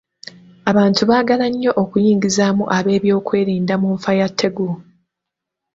[0.71, 4.69] Abantu baagala nnyo okuyingizaamu ab'ebyokwerinda mu nfa ya Tegu.